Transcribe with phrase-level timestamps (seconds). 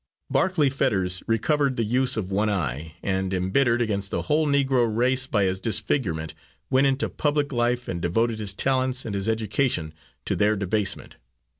[0.31, 5.27] Barclay Fetters recovered the use of one eye, and embittered against the whole Negro race
[5.27, 6.33] by his disfigurement,
[6.71, 9.93] went into public life and devoted his talents and his education
[10.25, 11.17] to their debasement.